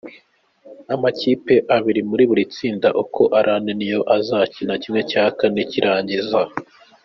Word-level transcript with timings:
Amakipe 0.93 1.55
abiri 1.75 2.01
muri 2.09 2.23
buri 2.29 2.43
tsinda 2.53 2.87
uko 3.01 3.21
ari 3.37 3.49
ane 3.55 3.71
niyo 3.79 4.01
azakina 4.15 4.73
¼ 4.77 4.79
cy’irangiza. 5.69 6.41